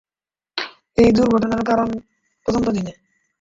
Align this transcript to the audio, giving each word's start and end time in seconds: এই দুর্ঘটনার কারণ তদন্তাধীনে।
এই 0.97 1.09
দুর্ঘটনার 1.11 1.61
কারণ 1.65 1.87
তদন্তাধীনে। 2.45 2.93